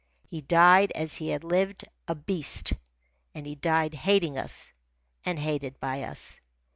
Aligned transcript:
He 0.27 0.41
died 0.41 0.91
as 0.95 1.13
he 1.17 1.29
had 1.29 1.43
lived, 1.43 1.83
a 2.07 2.15
beast, 2.15 2.73
and 3.35 3.45
he 3.45 3.53
died 3.53 3.93
hating 3.93 4.35
us 4.35 4.71
and 5.25 5.37
hated 5.37 5.79
by 5.79 6.01
us. 6.01 6.39